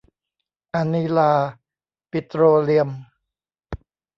[0.73, 1.31] อานีลา
[2.11, 2.89] ปิโตรเลียม